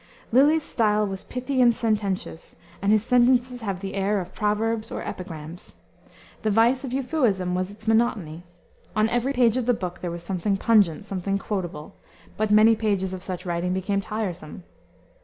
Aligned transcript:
Lyly's 0.31 0.63
style 0.63 1.05
was 1.05 1.23
pithy 1.25 1.61
and 1.61 1.75
sententious, 1.75 2.55
and 2.81 2.91
his 2.91 3.05
sentences 3.05 3.61
have 3.61 3.81
the 3.81 3.93
air 3.93 4.19
of 4.19 4.33
proverbs 4.33 4.89
or 4.89 5.03
epigrams. 5.07 5.73
The 6.41 6.49
vice 6.49 6.83
of 6.83 6.91
Euphuism 6.91 7.53
was 7.53 7.69
its 7.69 7.87
monotony. 7.87 8.41
On 8.95 9.07
every 9.09 9.31
page 9.33 9.57
of 9.57 9.67
the 9.67 9.75
book 9.75 9.99
there 10.01 10.09
was 10.09 10.23
something 10.23 10.57
pungent, 10.57 11.05
something 11.05 11.37
quotable; 11.37 11.93
but 12.35 12.49
many 12.49 12.75
pages 12.75 13.13
of 13.13 13.21
such 13.21 13.45
writing 13.45 13.73
became 13.73 14.01
tiresome. 14.01 14.63